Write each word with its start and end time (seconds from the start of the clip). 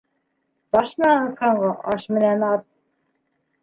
Таш 0.77 0.95
менән 1.03 1.23
атҡанға 1.29 1.71
аш 1.95 2.09
менән 2.19 2.51
ат. 2.53 2.69